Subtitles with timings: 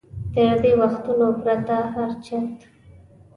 [0.33, 2.53] تر دې وختونو پرته هر چت.